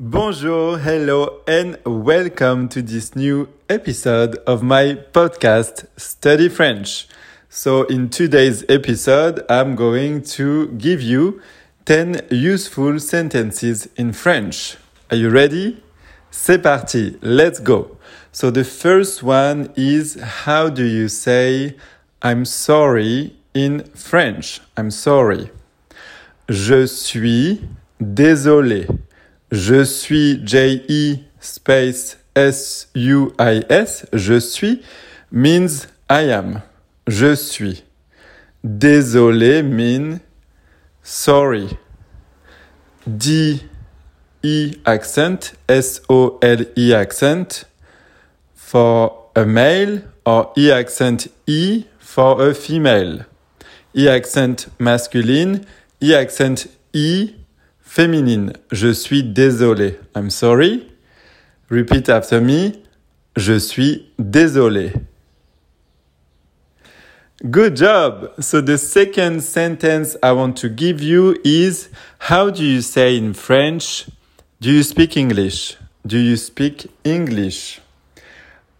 Bonjour, 0.00 0.78
hello, 0.78 1.40
and 1.48 1.76
welcome 1.84 2.68
to 2.68 2.82
this 2.82 3.16
new 3.16 3.48
episode 3.68 4.36
of 4.46 4.62
my 4.62 4.96
podcast, 5.12 5.88
Study 5.96 6.48
French. 6.48 7.08
So, 7.48 7.82
in 7.82 8.08
today's 8.08 8.64
episode, 8.68 9.44
I'm 9.50 9.74
going 9.74 10.22
to 10.38 10.68
give 10.68 11.02
you 11.02 11.42
10 11.84 12.28
useful 12.30 13.00
sentences 13.00 13.88
in 13.96 14.12
French. 14.12 14.76
Are 15.10 15.16
you 15.16 15.30
ready? 15.30 15.82
C'est 16.30 16.62
parti, 16.62 17.18
let's 17.20 17.58
go. 17.58 17.96
So, 18.30 18.52
the 18.52 18.62
first 18.62 19.24
one 19.24 19.72
is 19.74 20.14
how 20.44 20.68
do 20.68 20.84
you 20.84 21.08
say 21.08 21.74
I'm 22.22 22.44
sorry 22.44 23.34
in 23.52 23.82
French? 23.96 24.60
I'm 24.76 24.92
sorry. 24.92 25.50
Je 26.48 26.86
suis 26.86 27.62
désolé. 28.00 28.86
Je 29.50 29.82
suis 29.82 30.40
J-E 30.44 31.20
space 31.40 32.18
S-U-I-S. 32.34 34.06
Je 34.12 34.38
suis 34.38 34.82
means 35.32 35.86
I 36.10 36.30
am. 36.30 36.62
Je 37.06 37.34
suis. 37.34 37.84
Désolé 38.62 39.62
mean 39.62 40.20
sorry. 41.02 41.68
D-E 43.06 43.60
accent, 44.84 45.54
S-O-L-E 45.68 46.92
accent 46.92 47.64
for 48.54 49.30
a 49.34 49.46
male 49.46 50.02
or 50.26 50.52
E 50.58 50.70
accent 50.70 51.28
E 51.46 51.84
for 51.98 52.42
a 52.42 52.52
female. 52.52 53.24
E 53.96 54.08
accent 54.08 54.68
masculine, 54.78 55.64
E 56.02 56.14
accent 56.14 56.68
E 56.92 57.30
Féminine, 57.88 58.52
je 58.70 58.92
suis 58.92 59.24
désolé. 59.24 59.98
I'm 60.14 60.28
sorry. 60.28 60.86
Repeat 61.70 62.10
after 62.10 62.38
me. 62.38 62.72
Je 63.34 63.58
suis 63.58 64.10
désolé. 64.18 64.92
Good 67.42 67.78
job. 67.78 68.30
So 68.40 68.60
the 68.60 68.76
second 68.76 69.40
sentence 69.40 70.18
I 70.22 70.32
want 70.32 70.52
to 70.60 70.68
give 70.68 71.02
you 71.02 71.34
is 71.44 71.88
how 72.28 72.50
do 72.50 72.62
you 72.62 72.82
say 72.82 73.16
in 73.16 73.32
French? 73.32 74.06
Do 74.60 74.70
you 74.70 74.82
speak 74.82 75.16
English? 75.16 75.78
Do 76.06 76.18
you 76.18 76.36
speak 76.36 76.90
English? 77.04 77.80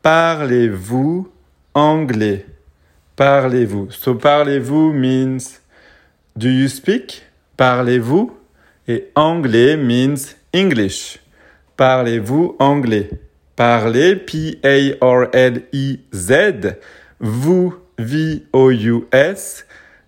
Parlez-vous 0.03 1.33
anglais? 1.75 2.45
Parlez-vous. 3.17 3.91
So 3.91 4.15
parlez-vous 4.15 4.93
means 4.93 5.61
do 6.37 6.51
you 6.51 6.69
speak? 6.69 7.23
Parlez-vous? 7.57 8.38
Et 8.89 9.11
anglais 9.15 9.77
means 9.77 10.17
English. 10.55 11.21
Parlez-vous 11.77 12.57
anglais? 12.59 13.11
Parlez, 13.55 14.17
P-A-R-L-E-Z, 14.17 14.97
vous, 17.21 17.75
V-O-U-S, 17.99 19.67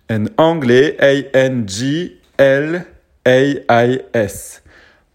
and 0.09 0.25
anglais, 0.37 0.97
A-N-G-L-A-I-S. 0.99 2.21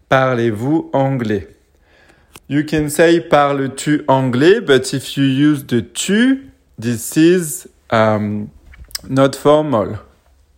Parlez-vous 0.07 0.89
anglais? 0.93 1.47
You 2.47 2.63
can 2.63 2.87
say 2.87 3.19
parles-tu 3.19 4.05
anglais, 4.07 4.61
but 4.61 4.93
if 4.93 5.17
you 5.17 5.25
use 5.25 5.65
the 5.65 5.81
tu, 5.81 6.49
this 6.79 7.17
is 7.17 7.67
um, 7.91 8.49
not 9.09 9.35
formal. 9.35 10.06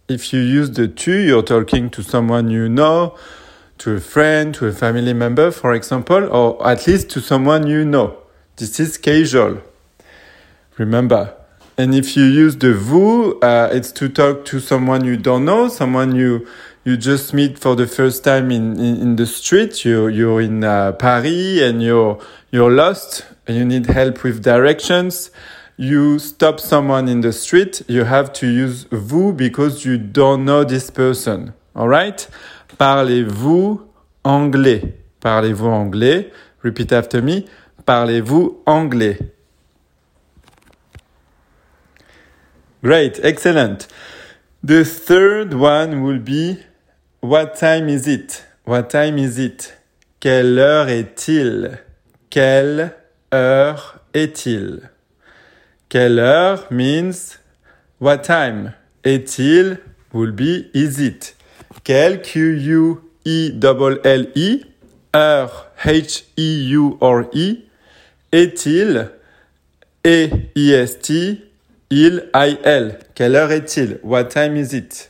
If 0.10 0.34
you 0.34 0.40
use 0.40 0.72
the 0.72 0.88
tu, 0.88 1.12
you're 1.20 1.44
talking 1.44 1.92
to 1.92 2.02
someone 2.02 2.50
you 2.50 2.68
know, 2.68 3.16
to 3.78 3.92
a 3.92 4.00
friend, 4.00 4.56
to 4.56 4.66
a 4.66 4.72
family 4.72 5.14
member, 5.14 5.52
for 5.52 5.72
example, 5.76 6.28
or 6.36 6.68
at 6.68 6.88
least 6.88 7.12
to 7.12 7.22
someone 7.22 7.68
you 7.68 7.86
know. 7.86 8.18
This 8.56 8.80
is 8.80 8.98
casual. 8.98 9.62
Remember. 10.80 11.36
And 11.78 11.94
if 11.94 12.18
you 12.18 12.24
use 12.24 12.58
the 12.58 12.74
vous, 12.74 13.40
uh, 13.42 13.70
it's 13.72 13.92
to 13.92 14.10
talk 14.10 14.46
to 14.46 14.60
someone 14.60 15.06
you 15.06 15.16
don't 15.16 15.46
know, 15.46 15.68
someone 15.68 16.16
you 16.16 16.48
you 16.84 16.98
just 16.98 17.32
meet 17.36 17.60
for 17.60 17.76
the 17.76 17.86
first 17.86 18.24
time 18.24 18.50
in, 18.50 18.80
in, 18.80 19.00
in 19.00 19.16
the 19.16 19.28
street. 19.28 19.86
You 19.86 20.08
you're 20.08 20.42
in 20.42 20.64
uh, 20.64 20.94
Paris 20.94 21.62
and 21.62 21.84
you're 21.84 22.20
you're 22.50 22.72
lost 22.72 23.28
and 23.46 23.56
you 23.56 23.64
need 23.64 23.86
help 23.86 24.24
with 24.24 24.42
directions 24.42 25.30
you 25.80 26.20
stop 26.20 26.60
someone 26.60 27.08
in 27.08 27.22
the 27.22 27.32
street, 27.32 27.82
you 27.88 28.04
have 28.04 28.34
to 28.34 28.46
use 28.46 28.86
vous 28.92 29.32
because 29.32 29.86
you 29.86 29.98
don't 29.98 30.44
know 30.44 30.66
this 30.66 30.90
person. 30.92 31.54
Alright? 31.74 32.28
Parlez-vous 32.78 33.88
anglais? 34.26 34.94
Parlez-vous 35.22 35.70
anglais? 35.70 36.34
Repeat 36.64 36.92
after 36.92 37.22
me. 37.22 37.48
Parlez-vous 37.86 38.58
anglais? 38.68 39.18
Great, 42.84 43.18
excellent. 43.24 43.88
The 44.62 44.84
third 44.84 45.54
one 45.54 46.04
will 46.04 46.20
be 46.20 46.58
What 47.22 47.56
time 47.56 47.88
is 47.88 48.06
it? 48.06 48.44
What 48.66 48.90
time 48.90 49.18
is 49.18 49.40
it? 49.40 49.78
Quelle 50.20 50.60
heure 50.60 50.90
est-il? 50.90 51.80
Quelle 52.30 52.96
heure 53.34 54.02
est-il? 54.14 54.90
Quelle 55.90 56.20
heure 56.20 56.68
means 56.70 57.40
what 58.00 58.20
time? 58.20 58.74
Est-il 59.04 59.80
will 60.14 60.32
be 60.32 60.70
is 60.76 61.00
it? 61.00 61.36
Quelle 61.84 62.22
Q-U-E-L-L-E. 62.22 63.00
Heure 65.16 65.72
H-E-U-R-E. 65.84 67.58
Est-il? 68.32 69.10
E-I-S-T. 70.06 71.42
Il, 71.90 72.30
I-L. 72.36 73.00
Quelle 73.16 73.36
heure 73.36 73.52
est-il? 73.52 74.00
What 74.04 74.26
time 74.26 74.56
is 74.58 74.76
it? 74.76 75.10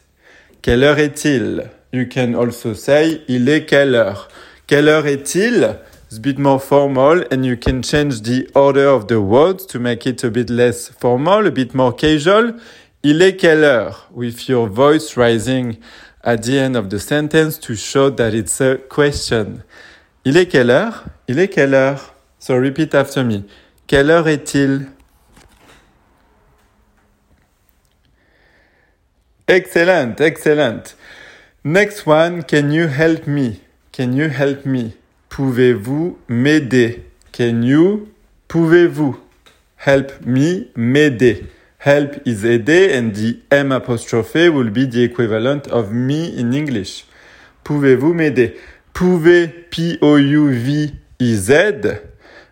Quelle 0.61 0.85
heure 0.85 0.99
est-il? 0.99 1.69
You 1.91 2.07
can 2.07 2.35
also 2.35 2.73
say 2.73 3.21
il 3.27 3.49
est 3.49 3.65
quelle 3.65 3.95
heure? 3.95 4.29
Quelle 4.65 4.87
heure 4.87 5.07
est-il? 5.07 5.75
It's 6.09 6.17
a 6.17 6.21
bit 6.21 6.39
more 6.39 6.59
formal 6.59 7.23
and 7.29 7.45
you 7.45 7.55
can 7.55 7.83
change 7.83 8.21
the 8.23 8.49
order 8.55 8.87
of 8.87 9.07
the 9.07 9.21
words 9.21 9.63
to 9.67 9.77
make 9.77 10.07
it 10.07 10.23
a 10.23 10.31
bit 10.31 10.49
less 10.49 10.87
formal, 10.87 11.45
a 11.45 11.51
bit 11.51 11.75
more 11.75 11.93
casual. 11.93 12.53
Il 13.03 13.21
est 13.21 13.37
quelle 13.37 13.63
heure? 13.63 14.07
With 14.11 14.49
your 14.49 14.67
voice 14.67 15.15
rising 15.15 15.77
at 16.23 16.41
the 16.41 16.57
end 16.57 16.75
of 16.75 16.89
the 16.89 16.99
sentence 16.99 17.59
to 17.59 17.75
show 17.75 18.09
that 18.09 18.33
it's 18.33 18.59
a 18.59 18.77
question. 18.89 19.61
Il 20.25 20.35
est 20.35 20.47
quelle 20.47 20.71
heure? 20.71 21.11
Il 21.27 21.37
est 21.37 21.49
quelle 21.49 21.75
heure? 21.75 22.15
So 22.39 22.57
repeat 22.57 22.95
after 22.95 23.23
me. 23.23 23.43
Quelle 23.85 24.09
heure 24.09 24.27
est-il? 24.27 24.87
Excellent, 29.47 30.19
excellent. 30.19 30.95
Next 31.63 32.07
one, 32.07 32.41
can 32.41 32.71
you 32.71 32.87
help 32.87 33.27
me? 33.27 33.61
Can 33.91 34.13
you 34.13 34.29
help 34.29 34.65
me? 34.65 34.95
Pouvez-vous 35.29 36.17
m'aider? 36.27 37.03
Can 37.31 37.61
you? 37.61 38.09
Pouvez-vous? 38.47 39.17
Help 39.77 40.25
me, 40.25 40.67
m'aider. 40.75 41.45
Help 41.77 42.17
is 42.25 42.43
aider 42.45 42.89
and 42.91 43.13
the 43.13 43.39
M 43.51 43.71
apostrophe 43.71 44.49
will 44.49 44.69
be 44.69 44.85
the 44.85 45.03
equivalent 45.03 45.67
of 45.67 45.93
me 45.93 46.37
in 46.37 46.51
English. 46.51 47.05
Pouvez-vous 47.63 48.13
m'aider? 48.13 48.57
Pouvez, 48.93 49.47
P-O-U-V-I-Z. 49.69 50.91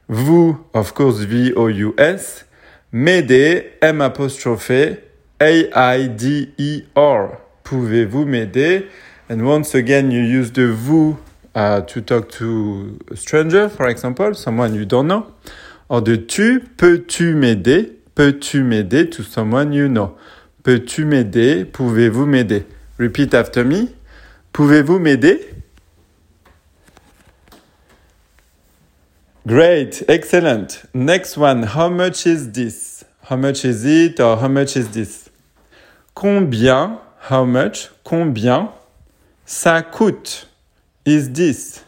Vous, 0.07 0.57
of 0.73 0.93
course, 0.93 1.19
V-O-U-S. 1.19 2.45
M'aider, 2.93 3.73
M 3.81 4.01
A-I-D-E-R. 5.41 7.37
Pouvez-vous 7.63 8.25
m'aider? 8.25 8.87
And 9.29 9.41
once 9.41 9.75
again, 9.75 10.09
you 10.09 10.21
use 10.21 10.53
the 10.53 10.71
vous 10.71 11.17
to 11.57 12.01
talk 12.01 12.29
to 12.29 12.99
a 13.09 13.15
stranger, 13.15 13.69
for 13.69 13.87
example, 13.87 14.33
someone 14.35 14.75
you 14.75 14.85
don't 14.85 15.07
know. 15.07 15.25
Or 15.89 16.01
de 16.01 16.15
tu, 16.17 16.59
peux-tu 16.77 17.33
m'aider? 17.33 17.93
Peux-tu 18.13 18.63
m'aider 18.63 19.09
to 19.09 19.23
someone 19.23 19.73
you 19.73 19.87
know? 19.87 20.17
Peux-tu 20.63 21.05
m'aider? 21.05 21.65
Pouvez-vous 21.65 22.25
m'aider? 22.25 22.65
Repeat 22.99 23.33
after 23.33 23.63
me. 23.63 23.89
Pouvez-vous 24.53 24.99
m'aider? 24.99 25.39
Great, 29.47 30.03
excellent. 30.09 30.83
Next 30.93 31.37
one, 31.37 31.63
how 31.63 31.89
much 31.89 32.27
is 32.27 32.51
this? 32.51 33.05
How 33.29 33.37
much 33.37 33.63
is 33.63 33.85
it 33.85 34.19
or 34.19 34.35
how 34.37 34.49
much 34.49 34.75
is 34.75 34.89
this? 34.89 35.29
Combien, 36.13 36.99
how 37.29 37.45
much, 37.45 37.89
combien 38.03 38.69
ça 39.45 39.81
coûte? 39.81 40.47
Is 41.07 41.31
this? 41.31 41.83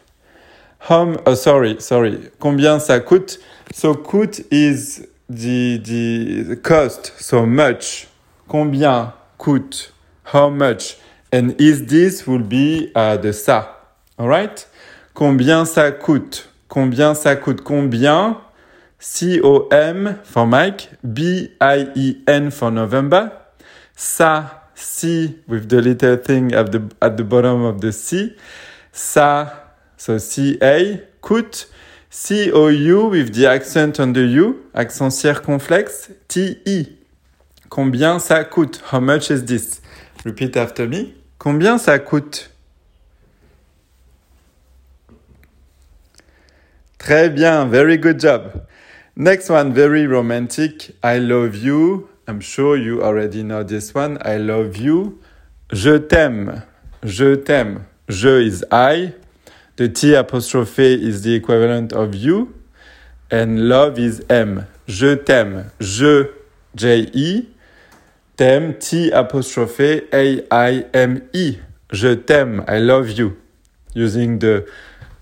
How, 0.78 1.14
oh, 1.26 1.34
sorry, 1.34 1.76
sorry. 1.80 2.30
Combien 2.40 2.78
ça 2.80 3.00
coûte? 3.00 3.38
So 3.72 3.94
coûte 3.94 4.46
is 4.50 5.06
the, 5.28 5.78
the 5.78 6.56
cost, 6.56 7.12
so 7.18 7.44
much. 7.44 8.08
Combien 8.48 9.12
coûte? 9.38 9.92
How 10.24 10.48
much? 10.48 10.96
And 11.30 11.60
is 11.60 11.86
this 11.86 12.26
will 12.26 12.42
be 12.42 12.90
uh, 12.96 13.18
the 13.18 13.32
ça. 13.32 13.76
Alright? 14.18 14.66
Combien 15.12 15.66
ça 15.66 15.92
coûte? 15.92 16.48
Combien 16.68 17.14
ça 17.14 17.36
coûte? 17.36 17.62
Combien? 17.62 18.38
C-O-M 18.98 20.18
for 20.24 20.46
Mike, 20.46 20.90
B-I-E-N 21.02 22.50
for 22.50 22.70
November. 22.70 23.30
Ça, 23.96 24.70
C 24.74 25.38
with 25.46 25.68
the 25.68 25.80
little 25.80 26.16
thing 26.16 26.54
at 26.54 26.72
the, 26.72 26.82
at 27.02 27.16
the 27.16 27.24
bottom 27.24 27.64
of 27.64 27.80
the 27.80 27.92
C. 27.92 28.34
Ça, 28.92 29.76
so 29.96 30.18
C-A, 30.18 30.98
coûte. 31.20 31.70
C-O-U 32.12 33.08
with 33.08 33.30
the 33.32 33.46
accent 33.46 34.00
on 34.00 34.12
the 34.12 34.26
U, 34.26 34.56
accent 34.74 35.10
circonflexe, 35.10 36.10
T-E. 36.26 36.86
Combien 37.68 38.18
ça 38.18 38.42
coûte? 38.44 38.82
How 38.92 39.00
much 39.00 39.30
is 39.30 39.44
this? 39.44 39.80
Repeat 40.24 40.56
after 40.56 40.88
me. 40.88 41.14
Combien 41.38 41.78
ça 41.78 42.00
coûte? 42.00 42.50
Très 46.98 47.30
bien, 47.30 47.64
very 47.66 47.96
good 47.96 48.18
job. 48.18 48.66
Next 49.16 49.48
one, 49.48 49.72
very 49.72 50.06
romantic. 50.06 50.96
I 51.04 51.18
love 51.18 51.56
you. 51.56 52.08
I'm 52.26 52.40
sure 52.40 52.76
you 52.76 53.02
already 53.02 53.42
know 53.42 53.62
this 53.62 53.94
one. 53.94 54.18
I 54.24 54.36
love 54.38 54.76
you. 54.76 55.20
Je 55.72 55.96
t'aime. 55.96 56.62
Je 57.04 57.36
t'aime. 57.36 57.84
Je 58.10 58.46
is 58.46 58.64
I. 58.72 59.14
The 59.76 59.88
T 59.88 60.14
apostrophe 60.14 60.94
is 60.94 61.22
the 61.22 61.34
equivalent 61.34 61.92
of 61.92 62.14
you. 62.14 62.52
And 63.30 63.68
love 63.68 63.98
is 63.98 64.20
M. 64.28 64.66
Je 64.88 65.14
t'aime. 65.14 65.70
Je, 65.80 66.26
J-E. 66.74 67.46
T'aime, 68.36 68.74
T 68.74 69.12
apostrophe 69.12 70.02
A-I-M-E. 70.12 71.58
Je 71.92 72.14
t'aime. 72.14 72.64
I 72.66 72.78
love 72.80 73.10
you. 73.10 73.36
Using 73.94 74.38
the 74.38 74.66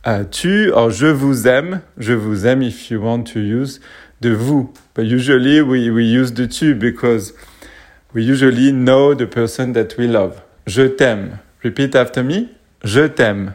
uh, 0.05 0.25
tu 0.31 0.71
or 0.73 0.91
je 0.91 1.07
vous 1.07 1.47
aime. 1.47 1.83
Je 1.99 2.15
vous 2.15 2.47
aime 2.47 2.63
if 2.63 2.91
you 2.91 3.01
want 3.01 3.25
to 3.25 3.41
use 3.41 3.81
the 4.21 4.35
vous. 4.35 4.73
But 4.95 5.05
usually 5.05 5.61
we, 5.61 5.91
we 5.91 6.05
use 6.05 6.33
the 6.33 6.47
tu 6.47 6.75
because 6.75 7.35
we 8.15 8.23
usually 8.23 8.73
know 8.73 9.15
the 9.15 9.27
person 9.27 9.73
that 9.75 9.97
we 9.99 10.07
love. 10.07 10.41
Je 10.67 10.89
t'aime. 10.89 11.39
Repeat 11.63 11.95
after 11.95 12.23
me. 12.23 12.58
Je 12.85 13.07
t'aime. 13.07 13.55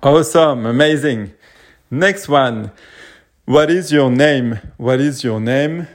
Awesome, 0.00 0.66
amazing. 0.66 1.30
Next 1.90 2.28
one. 2.28 2.70
What 3.44 3.70
is 3.70 3.92
your 3.92 4.10
name? 4.10 4.60
What 4.78 5.00
is 5.00 5.24
your 5.24 5.40
name? 5.40 5.86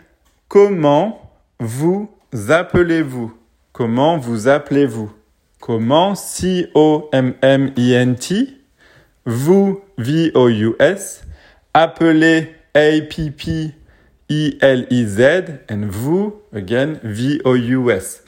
Comment 0.50 1.32
vous 1.60 2.10
appelez-vous? 2.50 3.34
Comment 3.74 4.18
vous 4.18 4.48
appelez-vous? 4.48 5.12
Comment 5.60 6.16
C-O-M-M-I-N-T? 6.16 7.04
Vous, 9.26 9.82
V-O-U-S. 9.98 11.24
Appelez 11.74 12.56
A-P-P-I-L-I-Z. 12.76 13.70
And 15.70 15.86
vous, 15.86 16.42
again, 16.54 17.00
V-O-U-S. 17.04 18.24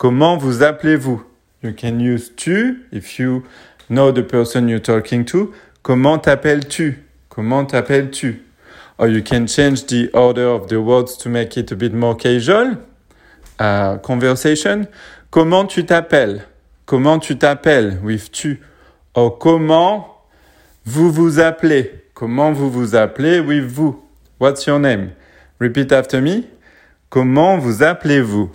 Comment 0.00 0.38
vous 0.38 0.62
appelez-vous? 0.62 1.22
You 1.62 1.74
can 1.74 2.00
use 2.00 2.32
tu 2.34 2.86
if 2.90 3.18
you 3.18 3.42
know 3.90 4.10
the 4.10 4.22
person 4.22 4.66
you're 4.66 4.80
talking 4.80 5.26
to. 5.26 5.52
Comment 5.82 6.16
t'appelles-tu? 6.16 7.04
Comment 7.28 7.66
t'appelles-tu? 7.66 8.42
Or 8.96 9.08
you 9.08 9.22
can 9.22 9.46
change 9.46 9.84
the 9.88 10.08
order 10.14 10.46
of 10.48 10.68
the 10.68 10.80
words 10.80 11.18
to 11.18 11.28
make 11.28 11.58
it 11.58 11.70
a 11.70 11.76
bit 11.76 11.92
more 11.92 12.16
casual. 12.16 12.78
Uh, 13.58 13.98
conversation. 13.98 14.88
Comment 15.30 15.66
tu 15.66 15.84
t'appelles? 15.84 16.46
Comment 16.86 17.18
tu 17.18 17.36
t'appelles? 17.36 18.00
With 18.02 18.32
tu? 18.32 18.58
Or 19.12 19.38
comment 19.38 20.24
vous 20.86 21.12
vous 21.12 21.40
appelez? 21.40 22.04
Comment 22.14 22.52
vous 22.52 22.70
vous 22.70 22.94
appelez? 22.94 23.40
With 23.40 23.70
vous? 23.70 24.02
What's 24.38 24.66
your 24.66 24.78
name? 24.78 25.10
Repeat 25.58 25.92
after 25.92 26.22
me. 26.22 26.44
Comment 27.10 27.58
vous 27.58 27.82
appelez-vous? 27.82 28.50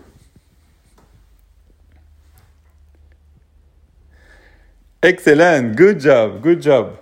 Excellent. 5.06 5.75
Good 5.75 6.00
job. 6.00 6.42
Good 6.42 6.63
job. 6.63 6.98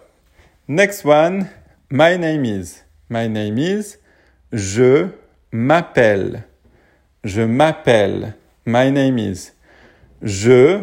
Next 0.68 1.06
one. 1.06 1.50
My 1.90 2.18
name 2.18 2.44
is. 2.44 2.84
My 3.08 3.30
name 3.30 3.58
is. 3.58 3.98
Je 4.52 5.08
m'appelle. 5.54 6.44
Je 7.24 7.44
m'appelle. 7.44 8.34
My 8.66 8.90
name 8.90 9.18
is. 9.20 9.54
Je, 10.22 10.82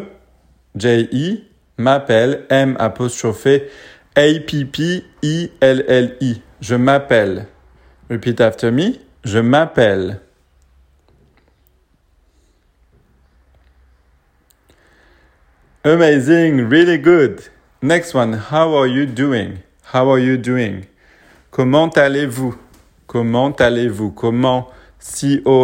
J-E, 0.75 1.43
m'appelle, 1.77 2.47
M 2.49 2.75
apostrophe, 2.79 3.69
A-P-P-I-L-L-I. 4.15 4.71
Je 6.59 6.75
m'appelle. 6.75 7.45
Repeat 8.09 8.41
after 8.41 8.71
me. 8.71 8.97
Je 9.23 9.37
m'appelle. 9.37 10.21
Amazing, 15.83 16.69
really 16.69 16.99
good. 16.99 17.49
Next 17.81 18.13
one, 18.13 18.33
how 18.33 18.75
are 18.75 18.85
you 18.85 19.07
doing? 19.07 19.63
How 19.81 20.11
are 20.11 20.19
you 20.19 20.37
doing? 20.37 20.85
Comment 21.49 21.89
allez-vous? 21.97 22.55
Comment 23.07 23.59
allez-vous? 23.59 24.11
Comment? 24.11 24.67
C-O-M-M-I-N-T? 24.99 25.63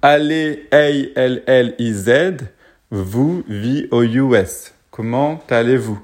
Allez, 0.00 0.66
A-L-L-I-Z. 0.72 2.48
Vous, 2.90 3.44
V-O-U-S. 3.46 4.72
Comment 4.90 5.44
allez-vous? 5.50 6.00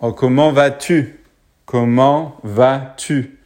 Or, 0.00 0.14
comment 0.14 0.50
vas-tu? 0.50 1.20
Comment 1.66 2.40
vas-tu? 2.42 3.38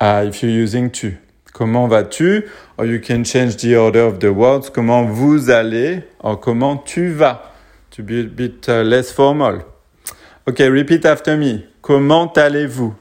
Uh, 0.00 0.24
if 0.26 0.42
you're 0.42 0.50
using 0.50 0.90
tu. 0.90 1.16
Comment 1.54 1.86
vas-tu? 1.86 2.44
Or 2.76 2.84
you 2.84 2.98
can 3.00 3.22
change 3.24 3.56
the 3.58 3.76
order 3.76 4.02
of 4.02 4.18
the 4.18 4.32
words. 4.32 4.70
Comment 4.70 5.06
vous 5.06 5.50
allez? 5.50 6.02
Or 6.18 6.36
comment 6.36 6.76
tu 6.76 7.12
vas? 7.12 7.40
To 7.92 8.02
be 8.02 8.20
a 8.20 8.24
bit 8.24 8.68
uh, 8.68 8.82
less 8.82 9.12
formal. 9.12 9.60
Okay, 10.48 10.68
repeat 10.68 11.04
after 11.06 11.36
me. 11.36 11.64
Comment 11.80 12.26
allez-vous? 12.36 12.96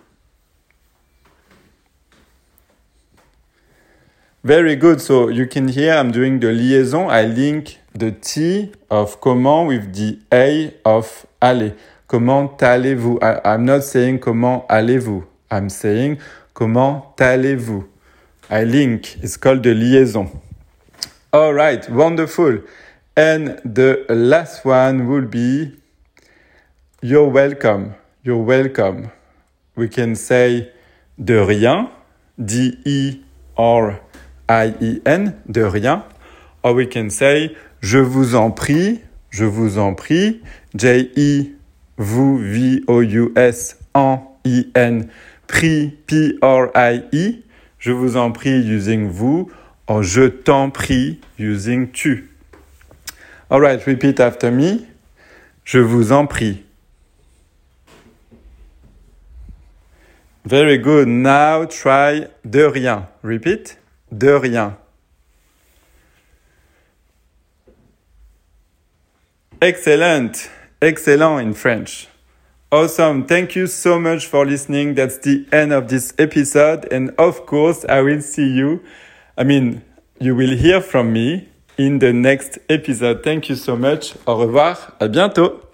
Very 4.43 4.75
good. 4.75 5.01
So 5.01 5.29
you 5.29 5.47
can 5.47 5.67
hear 5.67 5.95
I'm 5.95 6.11
doing 6.11 6.39
the 6.39 6.51
liaison. 6.51 7.09
I 7.09 7.25
link 7.25 7.79
the 7.95 8.11
T 8.11 8.71
of 8.91 9.19
comment 9.19 9.67
with 9.67 9.95
the 9.95 10.19
A 10.31 10.75
of 10.85 11.25
aller. 11.41 11.73
Comment 12.07 12.55
allez-vous? 12.61 13.17
I'm 13.43 13.65
not 13.65 13.83
saying 13.83 14.19
comment 14.19 14.67
allez-vous. 14.69 15.23
I'm 15.49 15.69
saying 15.69 16.19
comment 16.53 17.15
allez-vous? 17.19 17.92
I 18.49 18.63
link. 18.63 19.17
It's 19.21 19.37
called 19.37 19.63
the 19.63 19.73
liaison. 19.73 20.29
All 21.31 21.53
right. 21.53 21.89
Wonderful. 21.89 22.61
And 23.15 23.59
the 23.63 24.05
last 24.09 24.65
one 24.65 25.07
will 25.07 25.25
be 25.25 25.73
you're 27.01 27.27
welcome. 27.27 27.95
You're 28.23 28.43
welcome. 28.43 29.11
We 29.75 29.89
can 29.89 30.15
say 30.15 30.71
de 31.17 31.45
rien. 31.45 31.89
D-E-R 32.37 33.99
I-E-N, 34.49 35.33
de 35.47 35.63
rien. 35.63 36.03
Or 36.63 36.73
we 36.73 36.87
can 36.87 37.09
say, 37.09 37.55
je 37.81 37.99
vous 37.99 38.35
en 38.35 38.51
prie, 38.51 39.01
je 39.29 39.45
vous 39.45 39.77
en 39.77 39.93
prie, 39.93 40.41
J-E, 40.75 41.55
vous, 41.97 42.37
V-O-U-S, 42.37 43.79
en, 43.93 44.37
I-N, 44.45 45.07
prie, 45.47 45.97
P-R-I-E, 46.07 47.43
je 47.83 47.91
vous 47.91 48.15
en 48.15 48.31
prie 48.31 48.61
using 48.61 49.09
vous, 49.09 49.51
or 49.87 50.03
je 50.03 50.23
t'en 50.23 50.69
prie 50.69 51.19
using 51.37 51.91
tu. 51.91 52.29
Alright, 53.49 53.83
repeat 53.83 54.21
after 54.21 54.51
me. 54.51 54.79
Je 55.65 55.79
vous 55.79 56.13
en 56.13 56.25
prie. 56.25 56.63
Very 60.45 60.79
good. 60.79 61.09
Now 61.09 61.65
try 61.65 62.27
de 62.45 62.63
rien. 62.63 63.09
Repeat. 63.21 63.77
De 64.13 64.29
rien. 64.29 64.77
Excellent. 69.59 70.49
Excellent 70.79 71.37
in 71.37 71.51
French. 71.53 72.07
Awesome. 72.73 73.27
Thank 73.27 73.55
you 73.55 73.67
so 73.67 73.99
much 73.99 74.25
for 74.25 74.47
listening. 74.47 74.95
That's 74.95 75.19
the 75.19 75.45
end 75.51 75.71
of 75.71 75.89
this 75.89 76.11
episode. 76.17 76.91
And 76.91 77.11
of 77.19 77.45
course, 77.45 77.85
I 77.87 78.01
will 78.01 78.19
see 78.19 78.49
you. 78.49 78.81
I 79.37 79.43
mean, 79.43 79.83
you 80.19 80.35
will 80.35 80.57
hear 80.57 80.81
from 80.81 81.13
me 81.13 81.49
in 81.77 81.99
the 81.99 82.11
next 82.11 82.57
episode. 82.69 83.21
Thank 83.23 83.47
you 83.47 83.57
so 83.57 83.75
much. 83.75 84.15
Au 84.25 84.37
revoir. 84.37 84.95
À 84.99 85.07
bientôt. 85.07 85.61